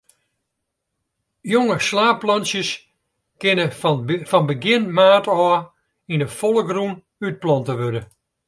[1.51, 2.69] Jonge slaadplantsjes
[3.41, 3.65] kinne
[4.29, 5.63] fan begjin maart ôf
[6.13, 6.93] yn 'e folle grûn
[7.25, 8.01] útplante wurde.